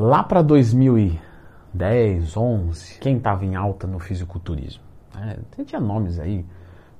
Lá 0.00 0.22
para 0.22 0.40
2010, 0.40 2.34
11, 2.34 2.98
quem 2.98 3.18
estava 3.18 3.44
em 3.44 3.54
alta 3.54 3.86
no 3.86 3.98
fisiculturismo? 3.98 4.82
É, 5.14 5.36
tinha 5.64 5.78
nomes 5.78 6.18
aí 6.18 6.46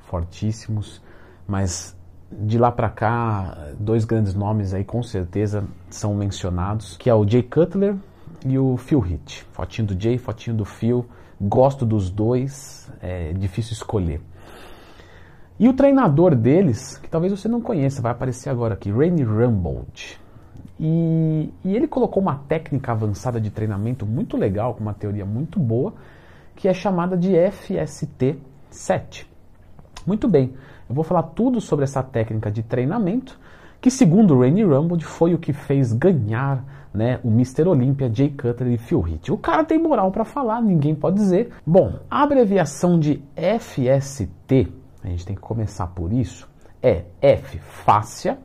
fortíssimos, 0.00 1.00
mas 1.49 1.97
de 2.31 2.58
lá 2.58 2.70
para 2.70 2.91
cá, 2.91 3.70
dois 3.81 4.05
grandes 4.05 4.34
nomes 4.34 4.75
aí 4.75 4.84
com 4.84 5.02
certeza 5.02 5.65
são 5.89 6.15
mencionados, 6.15 6.99
que 6.99 7.08
é 7.08 7.15
o 7.15 7.26
Jay 7.26 7.42
Cutler 7.42 7.97
e 8.45 8.59
o 8.59 8.77
Phil 8.77 9.02
Heath. 9.06 9.46
Fotinho 9.52 9.88
do 9.88 9.98
Jay, 9.98 10.18
fotinho 10.18 10.54
do 10.54 10.66
Phil. 10.66 11.06
Gosto 11.40 11.86
dos 11.86 12.11
dois, 12.11 12.93
é 13.00 13.32
difícil 13.32 13.72
escolher. 13.72 14.20
E 15.59 15.66
o 15.66 15.72
treinador 15.72 16.34
deles, 16.34 16.98
que 16.98 17.09
talvez 17.09 17.32
você 17.32 17.48
não 17.48 17.62
conheça, 17.62 18.02
vai 18.02 18.12
aparecer 18.12 18.50
agora 18.50 18.74
aqui, 18.74 18.93
Rainy 18.93 19.22
Rumbold. 19.22 20.20
E, 20.79 21.52
e, 21.64 21.75
ele 21.77 21.86
colocou 21.86 22.23
uma 22.23 22.36
técnica 22.48 22.93
avançada 22.93 23.41
de 23.41 23.50
treinamento 23.50 24.05
muito 24.07 24.36
legal, 24.36 24.75
com 24.75 24.80
uma 24.80 24.95
teoria 24.95 25.24
muito 25.24 25.59
boa, 25.59 25.95
que 26.56 26.66
é 26.69 26.74
chamada 26.74 27.16
de 27.16 27.33
FST7. 27.33 29.27
Muito 30.06 30.29
bem, 30.29 30.55
eu 30.88 30.95
vou 30.95 31.05
falar 31.05 31.23
tudo 31.23 31.60
sobre 31.60 31.84
essa 31.84 32.02
técnica 32.02 32.51
de 32.51 32.62
treinamento, 32.62 33.38
que 33.80 33.91
segundo 33.91 34.38
Rainy 34.38 34.65
Rumble 34.65 35.01
foi 35.01 35.34
o 35.34 35.38
que 35.38 35.52
fez 35.52 35.93
ganhar 35.93 36.65
né, 36.93 37.18
o 37.24 37.29
Mr. 37.29 37.66
Olympia, 37.68 38.10
Jay 38.12 38.30
Cutler 38.30 38.73
e 38.73 38.79
Phil 38.79 39.07
Heath. 39.09 39.30
O 39.30 39.38
cara 39.38 39.65
tem 39.65 39.79
moral 39.79 40.10
para 40.10 40.24
falar, 40.24 40.60
ninguém 40.60 40.95
pode 40.95 41.16
dizer. 41.16 41.52
Bom, 41.66 41.98
a 42.10 42.23
abreviação 42.23 42.98
de 42.98 43.23
FST, 43.34 44.68
a 45.02 45.09
gente 45.09 45.27
tem 45.27 45.34
que 45.34 45.43
começar 45.43 45.87
por 45.88 46.12
isso, 46.12 46.48
é 46.82 47.04
F, 47.20 47.59
fáscia, 47.59 48.38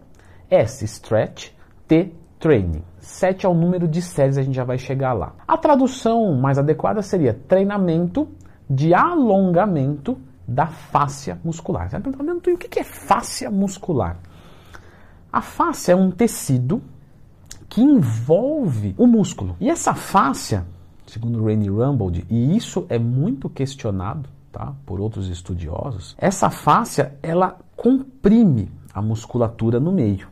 S, 0.50 0.86
stretch, 0.86 1.52
T, 1.88 2.14
training. 2.40 2.84
7 3.00 3.46
é 3.46 3.50
o 3.50 3.54
número 3.54 3.88
de 3.88 4.02
séries, 4.02 4.38
a 4.38 4.44
gente 4.44 4.56
já 4.56 4.64
vai 4.64 4.78
chegar 4.78 5.14
lá. 5.14 5.34
A 5.48 5.58
tradução 5.58 6.34
mais 6.36 6.58
adequada 6.58 7.02
seria 7.02 7.34
treinamento 7.34 8.28
de 8.70 8.94
alongamento 8.94 10.18
da 10.48 10.68
fáscia 10.68 11.40
muscular. 11.44 11.90
Você 11.90 12.00
vai 12.00 12.12
perguntar, 12.12 12.52
o 12.52 12.58
que 12.58 12.80
é 12.80 12.84
fáscia 12.84 13.50
muscular? 13.50 14.18
A 15.32 15.42
fáscia 15.42 15.92
é 15.92 15.96
um 15.96 16.10
tecido 16.10 16.82
que 17.70 17.82
envolve 17.82 18.96
o 18.98 19.06
músculo. 19.06 19.56
E 19.60 19.70
essa 19.70 19.94
fáscia, 19.94 20.66
segundo 21.06 21.44
Rainy 21.44 21.70
Rumbold, 21.70 22.26
e 22.30 22.56
isso 22.56 22.86
é 22.90 22.98
muito 22.98 23.50
questionado 23.50 24.30
tá, 24.52 24.74
por 24.86 25.00
outros 25.00 25.28
estudiosos, 25.28 26.16
essa 26.18 26.50
fáscia 26.50 27.16
ela 27.22 27.58
comprime 27.76 28.72
a 28.94 29.02
musculatura 29.02 29.80
no 29.80 29.92
meio. 29.92 30.28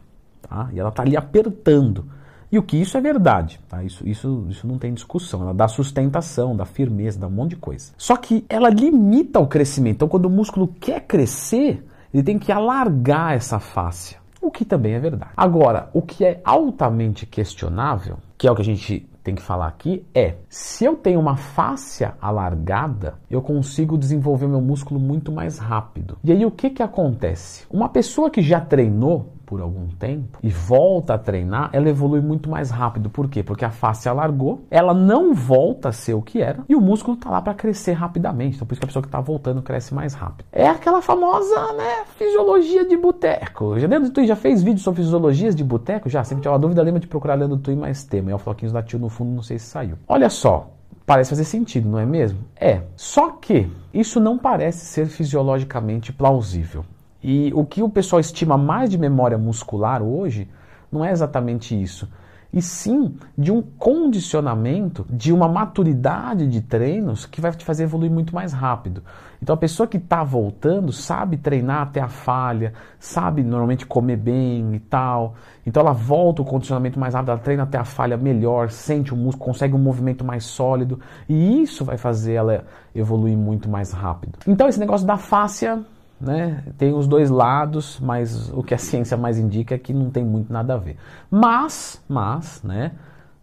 Tá? 0.48 0.70
E 0.74 0.80
ela 0.80 0.90
está 0.90 1.04
ali 1.04 1.18
apertando. 1.18 2.06
E 2.52 2.58
o 2.58 2.64
que 2.64 2.78
isso 2.78 2.98
é 2.98 3.02
verdade, 3.02 3.60
tá? 3.68 3.84
Isso, 3.84 4.08
isso, 4.08 4.46
isso 4.50 4.68
não 4.68 4.78
tem 4.78 4.94
discussão. 4.94 5.42
Ela 5.42 5.54
dá 5.54 5.68
sustentação, 5.68 6.56
dá 6.56 6.64
firmeza, 6.64 7.20
dá 7.20 7.28
um 7.28 7.32
monte 7.32 7.52
de 7.52 7.56
coisa. 7.58 7.92
Só 7.98 8.16
que 8.16 8.46
ela 8.48 8.70
limita 8.70 9.40
o 9.40 9.48
crescimento. 9.48 9.96
Então, 9.96 10.08
quando 10.08 10.26
o 10.26 10.30
músculo 10.30 10.68
quer 10.80 11.02
crescer, 11.02 11.86
ele 12.14 12.24
tem 12.24 12.40
que 12.40 12.52
alargar 12.52 13.34
essa 13.34 13.60
fáscia. 13.60 14.20
O 14.42 14.52
que 14.52 14.64
também 14.64 14.94
é 14.94 15.00
verdade. 15.00 15.32
Agora, 15.36 15.90
o 15.92 16.02
que 16.02 16.24
é 16.24 16.40
altamente 16.46 17.26
questionável, 17.26 18.20
que 18.38 18.48
é 18.48 18.52
o 18.52 18.56
que 18.56 18.62
a 18.62 18.66
gente 18.66 19.10
tem 19.24 19.34
que 19.34 19.42
falar 19.42 19.68
aqui, 19.68 20.06
é 20.14 20.36
se 20.48 20.86
eu 20.86 20.96
tenho 20.96 21.20
uma 21.20 21.36
fáscia 21.36 22.14
alargada, 22.22 23.16
eu 23.30 23.42
consigo 23.42 23.98
desenvolver 23.98 24.48
meu 24.48 24.62
músculo 24.62 25.00
muito 25.00 25.32
mais 25.32 25.58
rápido. 25.58 26.18
E 26.24 26.32
aí 26.32 26.46
o 26.46 26.52
que, 26.52 26.70
que 26.70 26.84
acontece? 26.84 27.66
Uma 27.72 27.90
pessoa 27.90 28.30
que 28.30 28.42
já 28.42 28.62
treinou 28.62 29.34
por 29.46 29.62
algum 29.62 29.88
tempo 29.88 30.40
e 30.42 30.50
volta 30.50 31.14
a 31.14 31.18
treinar, 31.18 31.70
ela 31.72 31.90
evolui 31.90 32.22
muito 32.22 32.50
mais 32.50 32.70
rápido. 32.70 33.10
Por 33.10 33.30
quê? 33.30 33.44
Porque 33.44 33.66
a 33.66 33.70
face 33.70 34.10
alargou, 34.10 34.66
ela 34.70 34.94
não 34.94 35.34
volta 35.34 35.90
a 35.90 35.92
ser 35.92 36.14
o 36.14 36.22
que 36.22 36.42
era 36.42 36.64
e 36.68 36.76
o 36.76 36.82
músculo 36.82 37.16
está 37.16 37.30
lá 37.30 37.42
para 37.42 37.54
crescer 37.54 37.94
rapidamente. 37.94 38.56
Então 38.56 38.68
por 38.68 38.74
isso 38.74 38.82
que 38.82 38.86
a 38.86 38.88
pessoa 38.88 39.04
que 39.04 39.08
está 39.08 39.22
voltando 39.22 39.62
cresce 39.62 39.94
mais 39.94 40.14
rápido. 40.14 40.46
É 40.52 40.68
aquela 40.68 41.02
famosa, 41.02 41.74
né, 41.74 42.06
fisiologia 42.18 42.86
de 42.86 42.98
boteco. 42.98 43.80
Já 43.80 43.88
Leandro 43.88 44.12
Tui 44.12 44.28
já 44.28 44.36
fez 44.36 44.64
vídeo 44.64 44.82
sobre 44.82 45.04
fisiologias 45.04 45.56
de 45.56 45.64
boteco? 45.64 46.10
Já, 46.10 46.24
sempre 46.24 46.42
tinha 46.42 46.52
uma 46.52 46.60
dúvida, 46.60 46.82
lembra 46.82 47.00
de 47.00 47.08
procurar 47.08 47.36
Leandro 47.36 47.58
Tui 47.58 47.76
mais 47.76 48.04
tema. 48.04 48.32
E 48.32 48.34
o 48.34 48.38
Floquinhos 48.38 48.74
da 48.74 48.82
Tio 48.82 49.00
no 49.00 49.10
fundo, 49.10 49.32
não 49.32 49.42
sei 49.42 49.60
se 49.60 49.66
saiu. 49.66 49.98
Olha 50.08 50.30
só, 50.30 50.72
Parece 51.06 51.30
fazer 51.30 51.44
sentido, 51.44 51.88
não 51.88 52.00
é 52.00 52.06
mesmo? 52.06 52.40
É. 52.56 52.82
Só 52.96 53.30
que 53.30 53.70
isso 53.94 54.20
não 54.20 54.40
parece 54.40 54.86
ser 54.86 55.06
fisiologicamente 55.06 56.12
plausível. 56.12 56.84
E 57.28 57.52
o 57.56 57.66
que 57.66 57.82
o 57.82 57.90
pessoal 57.90 58.20
estima 58.20 58.56
mais 58.56 58.88
de 58.88 59.00
memória 59.00 59.36
muscular 59.36 60.04
hoje 60.04 60.48
não 60.92 61.04
é 61.04 61.12
exatamente 61.12 61.74
isso, 61.82 62.08
e 62.54 62.62
sim 62.62 63.16
de 63.36 63.52
um 63.52 63.64
condicionamento, 63.64 65.08
de 65.10 65.34
uma 65.34 65.50
maturidade 65.50 66.46
de 66.46 66.62
treinos 66.62 67.26
que 67.26 67.42
vai 67.42 67.52
te 67.52 67.66
fazer 67.66 67.86
evoluir 67.86 68.12
muito 68.12 68.36
mais 68.36 68.54
rápido. 68.54 69.02
Então 69.42 69.56
a 69.56 69.58
pessoa 69.58 69.88
que 69.88 69.98
está 69.98 70.24
voltando 70.24 70.92
sabe 70.94 71.36
treinar 71.36 71.82
até 71.82 72.00
a 72.00 72.08
falha, 72.08 72.74
sabe 73.00 73.42
normalmente 73.42 73.88
comer 73.88 74.18
bem 74.18 74.76
e 74.76 74.80
tal. 74.80 75.34
Então 75.66 75.82
ela 75.82 75.94
volta 75.94 76.44
o 76.44 76.46
condicionamento 76.46 77.00
mais 77.00 77.16
rápido, 77.16 77.32
ela 77.32 77.40
treina 77.40 77.64
até 77.64 77.80
a 77.80 77.86
falha 77.86 78.18
melhor, 78.18 78.70
sente 78.70 79.16
o 79.16 79.18
músculo, 79.18 79.48
consegue 79.48 79.74
um 79.74 79.80
movimento 79.80 80.24
mais 80.24 80.44
sólido 80.44 81.00
e 81.28 81.64
isso 81.64 81.84
vai 81.84 81.98
fazer 81.98 82.34
ela 82.34 82.66
evoluir 82.94 83.36
muito 83.36 83.68
mais 83.68 83.92
rápido. 83.92 84.38
Então 84.46 84.68
esse 84.68 84.80
negócio 84.80 85.08
da 85.08 85.18
fáscia 85.18 85.84
né? 86.20 86.64
Tem 86.78 86.94
os 86.94 87.08
dois 87.08 87.30
lados, 87.30 88.00
mas 88.00 88.52
o 88.52 88.64
que 88.64 88.74
a 88.74 88.78
ciência 88.78 89.18
mais 89.18 89.38
indica 89.38 89.76
é 89.76 89.78
que 89.78 89.94
não 89.94 90.10
tem 90.10 90.24
muito 90.24 90.52
nada 90.52 90.76
a 90.76 90.78
ver. 90.78 90.98
Mas, 91.30 92.04
mas, 92.08 92.62
né? 92.64 92.92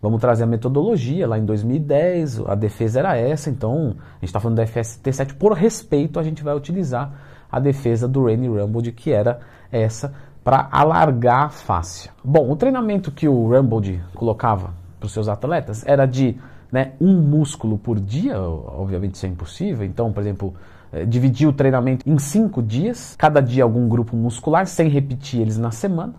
Vamos 0.00 0.20
trazer 0.20 0.44
a 0.44 0.46
metodologia. 0.46 1.28
Lá 1.28 1.38
em 1.38 1.44
2010, 1.44 2.40
a 2.46 2.54
defesa 2.56 2.98
era 2.98 3.16
essa, 3.16 3.48
então 3.48 3.94
a 3.98 4.14
gente 4.14 4.24
está 4.24 4.40
falando 4.40 4.56
da 4.56 4.64
FST7. 4.64 5.34
Por 5.34 5.52
respeito, 5.52 6.18
a 6.18 6.22
gente 6.22 6.42
vai 6.42 6.56
utilizar 6.56 7.12
a 7.50 7.60
defesa 7.60 8.08
do 8.08 8.24
Rainy 8.24 8.48
Rumble, 8.48 8.90
que 8.90 9.12
era 9.12 9.40
essa, 9.70 10.12
para 10.42 10.68
alargar 10.72 11.44
a 11.44 11.48
fáscia. 11.50 12.10
Bom, 12.24 12.50
o 12.50 12.56
treinamento 12.56 13.12
que 13.12 13.28
o 13.28 13.48
Rumble 13.48 14.00
colocava 14.14 14.74
para 14.98 15.06
os 15.06 15.12
seus 15.12 15.28
atletas 15.28 15.86
era 15.86 16.04
de 16.06 16.36
né, 16.70 16.92
um 17.00 17.20
músculo 17.20 17.76
por 17.76 18.00
dia, 18.00 18.40
obviamente 18.40 19.14
isso 19.14 19.26
é 19.26 19.28
impossível. 19.28 19.86
Então, 19.86 20.12
por 20.12 20.20
exemplo, 20.20 20.54
é, 20.92 21.04
dividir 21.04 21.48
o 21.48 21.52
treinamento 21.52 22.08
em 22.08 22.18
cinco 22.18 22.62
dias, 22.62 23.14
cada 23.16 23.40
dia 23.40 23.64
algum 23.64 23.88
grupo 23.88 24.14
muscular, 24.14 24.66
sem 24.66 24.88
repetir 24.88 25.40
eles 25.40 25.56
na 25.56 25.70
semana. 25.70 26.14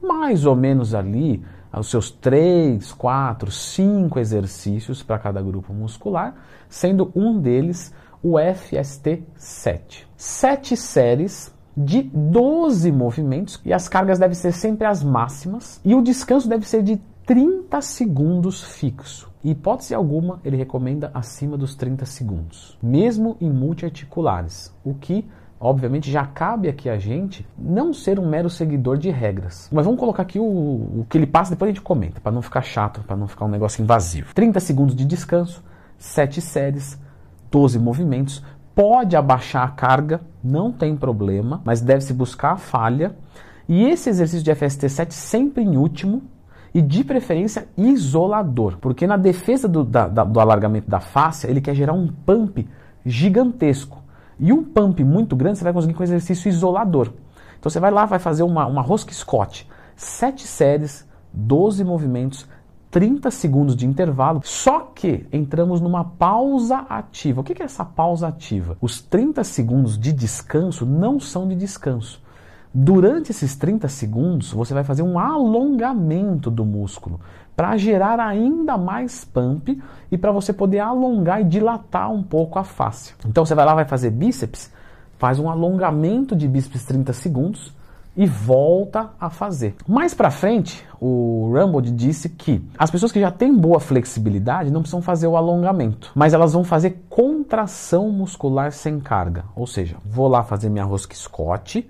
Mais 0.00 0.44
ou 0.44 0.54
menos 0.54 0.94
ali, 0.94 1.42
os 1.72 1.88
seus 1.88 2.10
três, 2.10 2.92
quatro, 2.92 3.50
cinco 3.50 4.18
exercícios 4.18 5.02
para 5.02 5.18
cada 5.18 5.40
grupo 5.40 5.72
muscular, 5.72 6.34
sendo 6.68 7.10
um 7.16 7.38
deles 7.40 7.94
o 8.22 8.34
FST7. 8.34 10.04
Sete 10.16 10.76
séries 10.76 11.52
de 11.76 12.02
12 12.02 12.92
movimentos 12.92 13.60
e 13.64 13.72
as 13.72 13.88
cargas 13.88 14.18
devem 14.18 14.34
ser 14.34 14.52
sempre 14.52 14.86
as 14.86 15.02
máximas 15.02 15.80
e 15.82 15.94
o 15.94 16.02
descanso 16.02 16.48
deve 16.48 16.68
ser 16.68 16.82
de 16.82 17.00
30 17.24 17.80
segundos 17.80 18.62
fixo. 18.62 19.31
Hipótese 19.50 19.94
alguma, 19.94 20.40
ele 20.44 20.56
recomenda 20.56 21.10
acima 21.12 21.56
dos 21.56 21.74
30 21.74 22.06
segundos, 22.06 22.78
mesmo 22.82 23.36
em 23.40 23.50
multiarticulares, 23.50 24.72
o 24.84 24.94
que 24.94 25.26
obviamente 25.62 26.10
já 26.10 26.26
cabe 26.26 26.68
aqui 26.68 26.88
a 26.88 26.98
gente 26.98 27.46
não 27.56 27.94
ser 27.94 28.18
um 28.18 28.28
mero 28.28 28.50
seguidor 28.50 28.98
de 28.98 29.10
regras. 29.10 29.68
Mas 29.72 29.84
vamos 29.84 30.00
colocar 30.00 30.22
aqui 30.22 30.38
o, 30.38 30.44
o 30.44 31.06
que 31.08 31.16
ele 31.16 31.26
passa, 31.26 31.52
depois 31.52 31.68
a 31.70 31.72
gente 31.72 31.82
comenta, 31.82 32.20
para 32.20 32.32
não 32.32 32.42
ficar 32.42 32.62
chato, 32.62 33.00
para 33.02 33.16
não 33.16 33.28
ficar 33.28 33.44
um 33.44 33.48
negócio 33.48 33.80
invasivo. 33.80 34.34
30 34.34 34.58
segundos 34.58 34.96
de 34.96 35.04
descanso, 35.04 35.62
7 35.98 36.40
séries, 36.40 36.98
12 37.50 37.78
movimentos. 37.78 38.42
Pode 38.74 39.14
abaixar 39.16 39.64
a 39.64 39.70
carga, 39.70 40.20
não 40.42 40.72
tem 40.72 40.96
problema, 40.96 41.60
mas 41.64 41.80
deve-se 41.80 42.12
buscar 42.12 42.52
a 42.52 42.56
falha. 42.56 43.14
E 43.68 43.84
esse 43.84 44.10
exercício 44.10 44.42
de 44.42 44.50
FST7 44.50 45.12
sempre 45.12 45.62
em 45.62 45.76
último, 45.76 46.22
e 46.74 46.80
de 46.80 47.04
preferência 47.04 47.68
isolador, 47.76 48.78
porque 48.78 49.06
na 49.06 49.16
defesa 49.16 49.68
do, 49.68 49.84
da, 49.84 50.08
da, 50.08 50.24
do 50.24 50.40
alargamento 50.40 50.88
da 50.88 51.00
face 51.00 51.46
ele 51.46 51.60
quer 51.60 51.74
gerar 51.74 51.92
um 51.92 52.08
pump 52.08 52.66
gigantesco. 53.04 54.02
E 54.38 54.52
um 54.52 54.64
pump 54.64 55.04
muito 55.04 55.36
grande 55.36 55.58
você 55.58 55.64
vai 55.64 55.72
conseguir 55.72 55.94
com 55.94 56.02
exercício 56.02 56.48
isolador. 56.48 57.12
Então 57.58 57.70
você 57.70 57.78
vai 57.78 57.90
lá, 57.90 58.06
vai 58.06 58.18
fazer 58.18 58.42
uma, 58.42 58.66
uma 58.66 58.82
rosca 58.82 59.12
Scott, 59.12 59.68
7 59.94 60.46
séries, 60.46 61.06
12 61.32 61.84
movimentos, 61.84 62.48
30 62.90 63.30
segundos 63.30 63.74
de 63.74 63.86
intervalo, 63.86 64.40
só 64.44 64.80
que 64.94 65.26
entramos 65.32 65.80
numa 65.80 66.04
pausa 66.04 66.78
ativa. 66.88 67.40
O 67.40 67.44
que 67.44 67.62
é 67.62 67.64
essa 67.64 67.84
pausa 67.84 68.28
ativa? 68.28 68.76
Os 68.80 69.00
30 69.00 69.42
segundos 69.44 69.98
de 69.98 70.12
descanso 70.12 70.84
não 70.84 71.18
são 71.18 71.48
de 71.48 71.54
descanso. 71.54 72.21
Durante 72.74 73.30
esses 73.30 73.54
30 73.56 73.88
segundos, 73.88 74.52
você 74.52 74.72
vai 74.72 74.82
fazer 74.82 75.02
um 75.02 75.18
alongamento 75.18 76.50
do 76.50 76.64
músculo 76.64 77.20
para 77.54 77.76
gerar 77.76 78.18
ainda 78.18 78.78
mais 78.78 79.24
pump 79.24 79.80
e 80.10 80.16
para 80.16 80.32
você 80.32 80.52
poder 80.52 80.78
alongar 80.78 81.42
e 81.42 81.44
dilatar 81.44 82.10
um 82.10 82.22
pouco 82.22 82.58
a 82.58 82.64
face. 82.64 83.14
Então 83.26 83.44
você 83.44 83.54
vai 83.54 83.66
lá, 83.66 83.74
vai 83.74 83.84
fazer 83.84 84.10
bíceps, 84.10 84.72
faz 85.18 85.38
um 85.38 85.50
alongamento 85.50 86.34
de 86.34 86.48
bíceps 86.48 86.84
30 86.84 87.12
segundos, 87.12 87.74
e 88.16 88.26
volta 88.26 89.10
a 89.18 89.30
fazer. 89.30 89.74
Mais 89.88 90.14
para 90.14 90.30
frente, 90.30 90.84
o 91.00 91.50
Rumble 91.54 91.90
disse 91.90 92.28
que 92.28 92.62
as 92.78 92.90
pessoas 92.90 93.10
que 93.10 93.20
já 93.20 93.30
têm 93.30 93.56
boa 93.56 93.80
flexibilidade 93.80 94.70
não 94.70 94.82
precisam 94.82 95.02
fazer 95.02 95.26
o 95.26 95.36
alongamento, 95.36 96.12
mas 96.14 96.34
elas 96.34 96.52
vão 96.52 96.62
fazer 96.62 97.04
contração 97.08 98.10
muscular 98.10 98.72
sem 98.72 99.00
carga. 99.00 99.44
Ou 99.56 99.66
seja, 99.66 99.96
vou 100.04 100.28
lá 100.28 100.42
fazer 100.42 100.68
minha 100.68 100.84
rosca 100.84 101.14
Scott, 101.14 101.88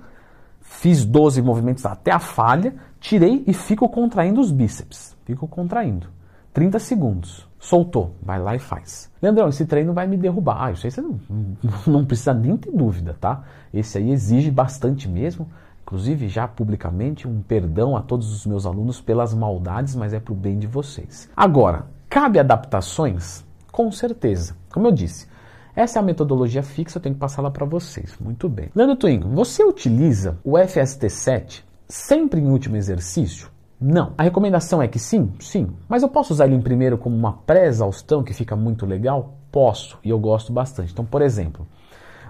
fiz 0.73 1.05
12 1.05 1.43
movimentos 1.43 1.85
até 1.87 2.11
a 2.11 2.19
falha, 2.19 2.75
tirei 2.99 3.45
e 3.47 3.53
fico 3.53 3.89
contraindo 3.89 4.41
os 4.41 4.51
bíceps. 4.51 5.17
Fico 5.25 5.47
contraindo. 5.47 6.09
30 6.53 6.79
segundos. 6.79 7.49
Soltou, 7.59 8.17
vai 8.23 8.41
lá 8.41 8.57
e 8.57 8.59
faz. 8.59 9.11
Leandrão, 9.23 9.49
esse 9.49 9.65
treino 9.65 9.93
vai 9.93 10.07
me 10.07 10.17
derrubar. 10.17 10.65
Ah, 10.65 10.73
isso 10.73 10.87
aí 10.87 10.91
você 10.91 11.01
não, 11.01 11.21
não 11.87 12.05
precisa 12.05 12.35
nem 12.35 12.57
ter 12.57 12.73
dúvida, 12.73 13.17
tá? 13.21 13.45
Esse 13.73 13.99
aí 13.99 14.11
exige 14.11 14.51
bastante 14.51 15.09
mesmo. 15.09 15.49
Inclusive, 15.83 16.29
já 16.29 16.49
publicamente, 16.49 17.29
um 17.29 17.43
perdão 17.43 17.97
a 17.97 18.03
todos 18.03 18.33
os 18.33 18.47
meus 18.47 18.67
alunos 18.67 19.01
pelas 19.01 19.35
maldades, 19.35 19.95
mas 19.95 20.13
é 20.13 20.21
para 20.21 20.33
o 20.33 20.37
bem 20.37 20.59
de 20.59 20.67
vocês. 20.67 21.29
Agora, 21.37 21.87
cabe 22.09 22.39
adaptações? 22.39 23.45
Com 23.71 23.91
certeza. 23.93 24.57
Como 24.73 24.87
eu 24.87 24.93
disse, 24.93 25.27
essa 25.75 25.99
é 25.99 26.01
a 26.01 26.05
metodologia 26.05 26.63
fixa, 26.63 26.99
eu 26.99 27.03
tenho 27.03 27.15
que 27.15 27.21
passá-la 27.21 27.51
para 27.51 27.65
vocês. 27.65 28.17
Muito 28.21 28.49
bem. 28.49 28.69
Leandro 28.75 28.97
Twingo, 28.97 29.29
você 29.29 29.65
utiliza 29.65 30.39
o 30.45 30.53
FST7 30.53 31.63
sempre 31.89 32.41
em 32.41 32.47
último 32.47 32.77
exercício? 32.77 33.51
Não. 33.81 34.13
A 34.17 34.23
recomendação 34.23 34.81
é 34.81 34.87
que 34.87 34.99
sim? 34.99 35.33
Sim. 35.41 35.71
Mas 35.89 36.03
eu 36.03 36.09
posso 36.09 36.33
usar 36.33 36.47
ele 36.47 36.55
em 36.55 36.63
primeiro 36.63 36.97
como 36.97 37.17
uma 37.17 37.33
pré-exaustão 37.33 38.23
que 38.23 38.33
fica 38.33 38.55
muito 38.55 38.87
legal? 38.87 39.35
Posso, 39.51 39.99
e 40.05 40.11
eu 40.11 40.19
gosto 40.19 40.53
bastante. 40.53 40.93
Então, 40.93 41.05
por 41.05 41.21
exemplo, 41.21 41.67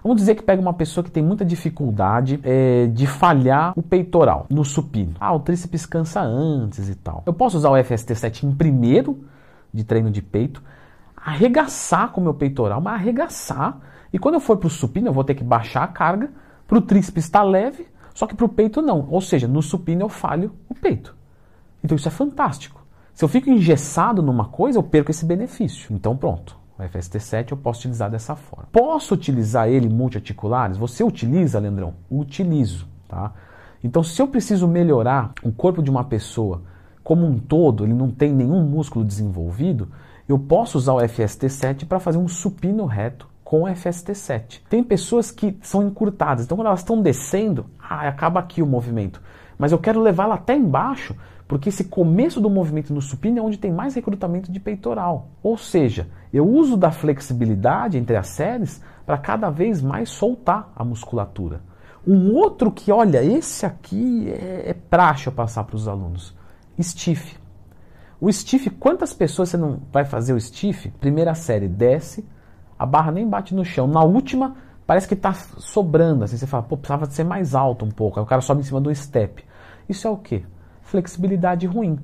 Vamos 0.03 0.17
dizer 0.17 0.35
que 0.35 0.43
pega 0.43 0.61
uma 0.61 0.75
pessoa 0.75 1.05
que 1.05 1.11
tem 1.11 1.23
muita 1.23 1.45
dificuldade 1.45 2.41
é, 2.43 2.89
de 2.89 3.07
falhar 3.07 3.73
o 3.77 3.83
peitoral 3.83 4.47
no 4.51 4.65
supino. 4.65 5.15
Ah, 5.21 5.33
o 5.33 5.39
tríceps 5.39 5.87
cansa 5.87 6.21
antes 6.21 6.89
e 6.89 6.97
tal. 6.97 7.23
Eu 7.25 7.33
posso 7.33 7.57
usar 7.57 7.71
o 7.71 7.75
FST7 7.75 8.43
em 8.43 8.53
primeiro 8.53 9.25
de 9.73 9.85
treino 9.85 10.11
de 10.11 10.21
peito, 10.21 10.61
arregaçar 11.25 12.11
com 12.11 12.21
o 12.21 12.25
meu 12.25 12.35
peitoral, 12.35 12.81
mas 12.81 12.95
arregaçar. 12.95 13.79
E 14.13 14.19
quando 14.19 14.35
eu 14.35 14.41
for 14.41 14.57
para 14.57 14.67
o 14.67 14.71
supino, 14.71 15.09
eu 15.09 15.13
vou 15.13 15.25
ter 15.25 15.35
que 15.35 15.45
baixar 15.45 15.85
a 15.85 15.89
carga. 15.89 16.31
Para 16.67 16.79
o 16.79 16.83
tríceps 16.83 17.25
está 17.25 17.43
leve, 17.43 17.87
só 18.15 18.27
que 18.27 18.35
para 18.35 18.47
o 18.47 18.49
peito 18.49 18.83
não. 18.83 19.07
Ou 19.11 19.21
seja, 19.21 19.47
no 19.47 19.63
supino 19.63 20.03
eu 20.03 20.09
falho 20.09 20.53
o 20.69 20.75
peito. 20.75 21.15
Então 21.83 21.97
isso 21.97 22.09
é 22.09 22.11
fantástico. 22.11 22.85
Se 23.15 23.25
eu 23.25 23.29
fico 23.29 23.51
engessado 23.51 24.23
numa 24.23 24.47
coisa, 24.47 24.79
eu 24.79 24.83
perco 24.83 25.11
esse 25.11 25.25
benefício. 25.25 25.95
Então 25.95 26.17
pronto. 26.17 26.57
O 26.79 26.83
FST7 26.83 27.53
eu 27.53 27.57
posso 27.57 27.81
utilizar 27.81 28.11
dessa 28.11 28.35
forma. 28.35 28.69
Posso 28.73 29.15
utilizar 29.15 29.69
ele 29.69 29.89
multiarticulares? 29.89 30.79
Você 30.79 31.05
utiliza, 31.05 31.59
Leandrão? 31.59 31.95
Utilizo, 32.11 32.89
tá? 33.07 33.33
Então, 33.85 34.03
se 34.03 34.23
eu 34.23 34.29
preciso 34.29 34.67
melhorar 34.69 35.33
o 35.43 35.53
corpo 35.53 35.83
de 35.83 35.91
uma 35.91 36.05
pessoa 36.05 36.63
como 37.03 37.27
um 37.27 37.39
todo, 37.39 37.85
ele 37.85 37.95
não 37.95 38.11
tem 38.11 38.33
nenhum 38.33 38.63
músculo 38.65 39.05
desenvolvido, 39.05 39.89
eu 40.33 40.39
posso 40.39 40.79
usar 40.79 40.95
o 40.95 40.99
FST7 40.99 41.87
para 41.87 42.01
fazer 42.01 42.19
um 42.19 42.27
supino 42.27 42.87
reto 42.87 43.29
com 43.45 43.65
o 43.65 43.67
FST7. 43.67 44.63
Tem 44.69 44.83
pessoas 44.83 45.31
que 45.31 45.59
são 45.61 45.87
encurtadas, 45.87 46.45
então 46.45 46.57
quando 46.57 46.69
elas 46.69 46.81
estão 46.81 47.03
descendo, 47.03 47.67
ah, 47.79 48.09
acaba 48.09 48.41
aqui 48.41 48.63
o 48.63 48.67
movimento. 48.67 49.21
Mas 49.59 49.73
eu 49.73 49.79
quero 49.79 50.01
levá-la 50.01 50.37
até 50.37 50.57
embaixo, 50.57 51.15
porque 51.47 51.69
esse 51.69 51.85
começo 51.85 52.41
do 52.41 52.49
movimento 52.49 52.95
no 52.95 53.03
supino 53.03 53.39
é 53.39 53.43
onde 53.43 53.59
tem 53.59 53.71
mais 53.71 53.95
recrutamento 53.95 54.51
de 54.51 54.59
peitoral. 54.59 55.29
Ou 55.43 55.59
seja, 55.59 56.09
eu 56.33 56.49
uso 56.49 56.79
da 56.79 56.91
flexibilidade 56.91 57.99
entre 57.99 58.17
as 58.17 58.29
séries 58.29 58.83
para 59.05 59.19
cada 59.19 59.51
vez 59.51 59.83
mais 59.83 60.09
soltar 60.09 60.73
a 60.75 60.83
musculatura. 60.83 61.61
Um 62.07 62.33
outro 62.33 62.73
que, 62.73 62.91
olha, 62.91 63.23
esse 63.23 63.67
aqui 63.67 64.31
é, 64.31 64.71
é 64.71 64.73
praxe 64.73 65.27
eu 65.27 65.33
passar 65.33 65.65
para 65.65 65.77
os 65.77 65.87
alunos. 65.87 66.35
Stiff. 66.81 67.42
O 68.23 68.33
stiff, 68.33 68.71
quantas 68.71 69.13
pessoas 69.13 69.49
você 69.49 69.57
não 69.57 69.81
vai 69.91 70.05
fazer 70.05 70.33
o 70.33 70.41
stiff? 70.41 70.89
Primeira 71.01 71.35
série, 71.35 71.67
desce, 71.67 72.25
a 72.79 72.87
barra 72.87 73.11
nem 73.11 73.29
bate 73.29 73.53
no 73.53 73.65
chão. 73.65 73.89
Na 73.89 74.05
última, 74.05 74.55
parece 74.87 75.09
que 75.09 75.15
está 75.15 75.33
sobrando. 75.33 76.23
Assim, 76.23 76.37
você 76.37 76.47
fala, 76.47 76.63
pô, 76.63 76.77
precisava 76.77 77.11
ser 77.11 77.25
mais 77.25 77.53
alto 77.53 77.85
um 77.85 77.91
pouco. 77.91 78.21
Aí 78.21 78.23
o 78.23 78.29
cara 78.29 78.41
sobe 78.41 78.61
em 78.61 78.65
cima 78.65 78.81
do 78.81 78.95
step. 78.95 79.45
Isso 79.89 80.07
é 80.07 80.11
o 80.11 80.17
quê? 80.17 80.45
Flexibilidade 80.83 81.67
ruim. 81.67 81.99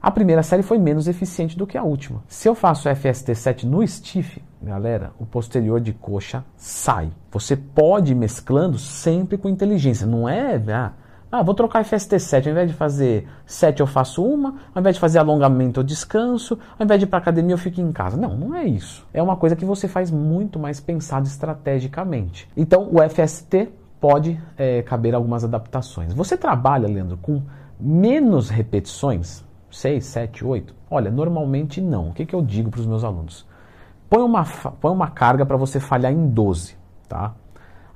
A 0.00 0.10
primeira 0.10 0.42
série 0.42 0.62
foi 0.62 0.78
menos 0.78 1.06
eficiente 1.06 1.58
do 1.58 1.66
que 1.66 1.76
a 1.76 1.82
última. 1.82 2.24
Se 2.28 2.48
eu 2.48 2.54
faço 2.54 2.88
FST7 2.88 3.64
no 3.64 3.86
stiff, 3.86 4.42
galera, 4.62 5.12
o 5.18 5.26
posterior 5.26 5.82
de 5.82 5.92
coxa 5.92 6.42
sai. 6.56 7.10
Você 7.30 7.54
pode 7.54 8.12
ir 8.12 8.14
mesclando 8.14 8.78
sempre 8.78 9.36
com 9.36 9.50
inteligência. 9.50 10.06
Não 10.06 10.26
é, 10.26 10.56
ah, 10.72 10.92
ah, 11.30 11.42
vou 11.42 11.54
trocar 11.54 11.84
FST7. 11.84 12.46
Ao 12.46 12.52
invés 12.52 12.70
de 12.70 12.74
fazer 12.74 13.28
7 13.44 13.80
eu 13.80 13.86
faço 13.86 14.24
uma, 14.24 14.54
ao 14.74 14.80
invés 14.80 14.96
de 14.96 15.00
fazer 15.00 15.18
alongamento 15.18 15.80
eu 15.80 15.84
descanso, 15.84 16.58
ao 16.78 16.84
invés 16.84 16.98
de 16.98 17.04
ir 17.04 17.08
para 17.08 17.18
academia 17.18 17.54
eu 17.54 17.58
fico 17.58 17.80
em 17.80 17.92
casa. 17.92 18.16
Não, 18.16 18.36
não 18.36 18.54
é 18.54 18.64
isso. 18.64 19.06
É 19.12 19.22
uma 19.22 19.36
coisa 19.36 19.54
que 19.54 19.64
você 19.64 19.86
faz 19.86 20.10
muito 20.10 20.58
mais 20.58 20.80
pensado 20.80 21.26
estrategicamente. 21.26 22.48
Então 22.56 22.88
o 22.90 22.98
FST 23.08 23.68
pode 24.00 24.40
é, 24.56 24.82
caber 24.82 25.14
algumas 25.14 25.44
adaptações. 25.44 26.14
Você 26.14 26.36
trabalha, 26.36 26.88
Leandro, 26.88 27.18
com 27.18 27.42
menos 27.78 28.48
repetições? 28.48 29.44
6, 29.70 30.04
7, 30.04 30.44
8? 30.44 30.74
Olha, 30.90 31.10
normalmente 31.10 31.80
não. 31.80 32.08
O 32.08 32.12
que, 32.14 32.24
que 32.24 32.34
eu 32.34 32.40
digo 32.40 32.70
para 32.70 32.80
os 32.80 32.86
meus 32.86 33.04
alunos? 33.04 33.46
Põe 34.08 34.22
uma, 34.22 34.44
põe 34.80 34.90
uma 34.90 35.08
carga 35.08 35.44
para 35.44 35.56
você 35.56 35.78
falhar 35.78 36.10
em 36.10 36.28
12, 36.28 36.74
tá? 37.06 37.34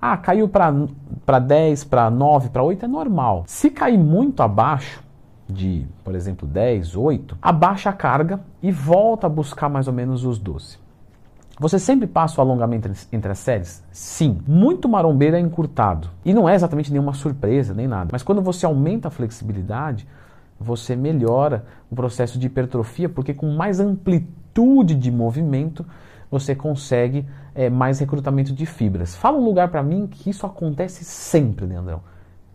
Ah, 0.05 0.17
caiu 0.17 0.49
para 0.49 1.39
10, 1.39 1.85
para 1.85 2.11
9, 2.11 2.49
para 2.49 2.61
8 2.61 2.87
é 2.87 2.89
normal. 2.89 3.45
Se 3.47 3.71
cair 3.71 3.97
muito 3.97 4.43
abaixo 4.43 5.01
de, 5.49 5.87
por 6.03 6.17
exemplo, 6.17 6.45
10, 6.45 6.97
8, 6.97 7.39
abaixa 7.41 7.91
a 7.91 7.93
carga 7.93 8.41
e 8.61 8.73
volta 8.73 9.29
a 9.29 9.31
buscar 9.31 9.69
mais 9.69 9.87
ou 9.87 9.95
menos 9.95 10.25
os 10.25 10.41
12. 10.41 10.77
Você 11.61 11.79
sempre 11.79 12.09
passa 12.09 12.41
o 12.41 12.45
alongamento 12.45 12.91
entre 13.13 13.31
as 13.31 13.39
séries? 13.39 13.85
Sim. 13.93 14.41
Muito 14.45 14.89
marombeiro 14.89 15.37
é 15.37 15.41
encurtado. 15.41 16.09
E 16.25 16.35
não 16.35 16.49
é 16.49 16.57
exatamente 16.57 16.91
nenhuma 16.91 17.13
surpresa, 17.13 17.73
nem 17.73 17.87
nada. 17.87 18.09
Mas 18.11 18.25
quando 18.25 18.43
você 18.43 18.67
aumenta 18.67 19.07
a 19.07 19.11
flexibilidade, 19.11 20.09
você 20.59 20.97
melhora 20.97 21.65
o 21.89 21.95
processo 21.95 22.41
de 22.41 22.49
hipertrofia, 22.49 23.09
porque 23.09 23.33
com 23.33 23.55
mais 23.55 23.79
amplitude 23.79 24.42
de 24.95 25.11
movimento 25.11 25.85
você 26.31 26.55
consegue 26.55 27.27
é, 27.55 27.69
mais 27.69 27.99
recrutamento 27.99 28.53
de 28.53 28.65
fibras. 28.65 29.15
Fala 29.15 29.39
um 29.39 29.45
lugar 29.45 29.69
para 29.69 29.83
mim 29.83 30.07
que 30.07 30.31
isso 30.31 30.47
acontece 30.47 31.05
sempre, 31.05 31.67
Leandrão. 31.67 32.01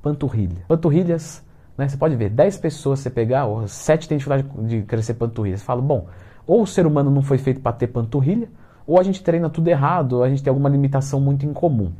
Panturrilha. 0.01 0.63
Panturrilhas, 0.67 1.43
né, 1.77 1.87
você 1.87 1.97
pode 1.97 2.15
ver, 2.15 2.29
10 2.29 2.57
pessoas 2.57 2.99
você 2.99 3.09
pegar, 3.09 3.45
ou 3.45 3.67
7 3.67 4.07
têm 4.07 4.17
dificuldade 4.17 4.47
de 4.67 4.81
crescer 4.81 5.13
panturrilha. 5.13 5.57
Você 5.57 5.63
fala, 5.63 5.81
bom, 5.81 6.07
ou 6.45 6.63
o 6.63 6.67
ser 6.67 6.87
humano 6.87 7.11
não 7.11 7.21
foi 7.21 7.37
feito 7.37 7.61
para 7.61 7.73
ter 7.73 7.87
panturrilha, 7.87 8.49
ou 8.85 8.99
a 8.99 9.03
gente 9.03 9.21
treina 9.21 9.49
tudo 9.49 9.67
errado, 9.67 10.13
ou 10.13 10.23
a 10.23 10.29
gente 10.29 10.41
tem 10.41 10.49
alguma 10.49 10.69
limitação 10.69 11.19
muito 11.19 11.45
incomum. 11.45 11.91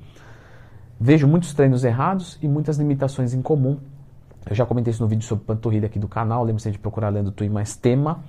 Vejo 1.00 1.28
muitos 1.28 1.54
treinos 1.54 1.84
errados 1.84 2.40
e 2.42 2.48
muitas 2.48 2.78
limitações 2.78 3.34
em 3.34 3.42
comum 3.42 3.78
eu 4.50 4.56
já 4.56 4.66
comentei 4.66 4.92
isso 4.92 5.04
no 5.04 5.10
vídeo 5.10 5.26
sobre 5.26 5.46
panturrilha 5.46 5.88
aqui 5.88 6.00
do 6.00 6.08
canal, 6.08 6.44
lembre-se 6.44 6.72
de 6.72 6.80
procurar 6.80 7.10
lendo 7.10 7.32
Twin 7.32 7.50
mais 7.50 7.76
tema, 7.76 8.24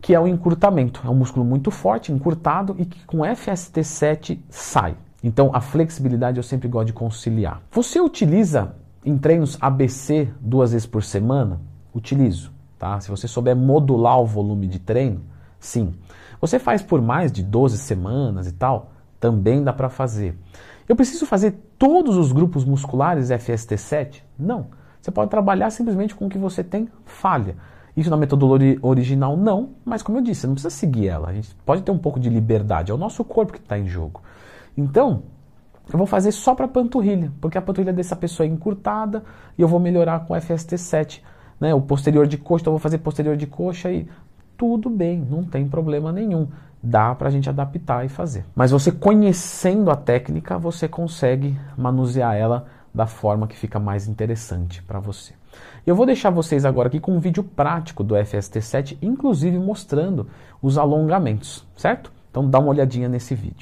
que 0.00 0.14
é 0.14 0.20
o 0.20 0.26
encurtamento. 0.26 1.02
É 1.04 1.10
um 1.10 1.14
músculo 1.14 1.44
muito 1.44 1.70
forte, 1.70 2.12
encurtado 2.12 2.74
e 2.78 2.84
que 2.84 3.04
com 3.04 3.18
FST7 3.18 4.38
sai. 4.48 4.96
Então 5.22 5.50
a 5.52 5.60
flexibilidade 5.60 6.38
eu 6.38 6.42
sempre 6.42 6.68
gosto 6.68 6.86
de 6.88 6.92
conciliar. 6.92 7.60
Você 7.70 8.00
utiliza 8.00 8.74
em 9.04 9.16
treinos 9.18 9.58
ABC 9.60 10.28
duas 10.40 10.72
vezes 10.72 10.86
por 10.86 11.02
semana? 11.02 11.60
Utilizo. 11.94 12.52
Tá? 12.78 12.98
Se 13.00 13.10
você 13.10 13.28
souber 13.28 13.54
modular 13.54 14.18
o 14.18 14.26
volume 14.26 14.66
de 14.66 14.78
treino, 14.78 15.20
sim. 15.58 15.94
Você 16.40 16.58
faz 16.58 16.80
por 16.80 17.02
mais 17.02 17.30
de 17.30 17.42
12 17.42 17.76
semanas 17.76 18.46
e 18.46 18.52
tal? 18.52 18.92
Também 19.18 19.62
dá 19.62 19.72
para 19.72 19.90
fazer. 19.90 20.38
Eu 20.88 20.96
preciso 20.96 21.26
fazer 21.26 21.52
todos 21.78 22.16
os 22.16 22.32
grupos 22.32 22.64
musculares 22.64 23.28
FST7? 23.28 24.22
Não. 24.38 24.68
Você 25.00 25.10
pode 25.10 25.30
trabalhar 25.30 25.70
simplesmente 25.70 26.14
com 26.14 26.26
o 26.26 26.28
que 26.28 26.38
você 26.38 26.64
tem 26.64 26.88
falha. 27.04 27.56
Isso 28.00 28.08
na 28.08 28.16
metodologia 28.16 28.78
original 28.80 29.36
não, 29.36 29.72
mas 29.84 30.02
como 30.02 30.16
eu 30.16 30.22
disse, 30.22 30.46
não 30.46 30.54
precisa 30.54 30.74
seguir 30.74 31.08
ela. 31.08 31.28
A 31.28 31.34
gente 31.34 31.54
pode 31.66 31.82
ter 31.82 31.90
um 31.90 31.98
pouco 31.98 32.18
de 32.18 32.30
liberdade. 32.30 32.90
É 32.90 32.94
o 32.94 32.96
nosso 32.96 33.22
corpo 33.22 33.52
que 33.52 33.58
está 33.58 33.78
em 33.78 33.86
jogo. 33.86 34.22
Então, 34.74 35.24
eu 35.92 35.98
vou 35.98 36.06
fazer 36.06 36.32
só 36.32 36.54
para 36.54 36.66
panturrilha, 36.66 37.30
porque 37.42 37.58
a 37.58 37.60
panturrilha 37.60 37.92
dessa 37.92 38.16
pessoa 38.16 38.46
é 38.46 38.48
encurtada 38.48 39.22
e 39.58 39.60
eu 39.60 39.68
vou 39.68 39.78
melhorar 39.78 40.20
com 40.20 40.32
o 40.32 40.36
FST7. 40.38 41.20
Né? 41.60 41.74
O 41.74 41.82
posterior 41.82 42.26
de 42.26 42.38
coxa, 42.38 42.62
então 42.62 42.70
eu 42.70 42.78
vou 42.78 42.82
fazer 42.82 42.96
posterior 42.96 43.36
de 43.36 43.46
coxa 43.46 43.92
e 43.92 44.08
tudo 44.56 44.88
bem, 44.88 45.22
não 45.28 45.44
tem 45.44 45.68
problema 45.68 46.10
nenhum. 46.10 46.48
Dá 46.82 47.14
para 47.14 47.28
a 47.28 47.30
gente 47.30 47.50
adaptar 47.50 48.06
e 48.06 48.08
fazer. 48.08 48.46
Mas 48.54 48.70
você 48.70 48.90
conhecendo 48.90 49.90
a 49.90 49.96
técnica, 49.96 50.56
você 50.56 50.88
consegue 50.88 51.54
manusear 51.76 52.34
ela 52.34 52.64
da 52.94 53.06
forma 53.06 53.46
que 53.46 53.56
fica 53.56 53.78
mais 53.78 54.08
interessante 54.08 54.82
para 54.82 54.98
você. 54.98 55.34
Eu 55.86 55.94
vou 55.94 56.06
deixar 56.06 56.30
vocês 56.30 56.64
agora 56.64 56.88
aqui 56.88 57.00
com 57.00 57.16
um 57.16 57.20
vídeo 57.20 57.42
prático 57.42 58.04
do 58.04 58.14
FST7, 58.14 58.98
inclusive 59.00 59.58
mostrando 59.58 60.28
os 60.62 60.76
alongamentos, 60.76 61.66
certo? 61.76 62.12
Então 62.30 62.48
dá 62.48 62.58
uma 62.58 62.68
olhadinha 62.70 63.08
nesse 63.08 63.34
vídeo. 63.34 63.56